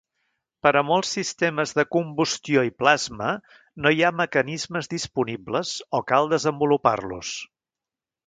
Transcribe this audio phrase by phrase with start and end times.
[0.65, 3.27] Per a molts sistemes de combustió i plasma,
[3.85, 7.35] no hi ha mecanismes disponibles o cal desenvolupar-los.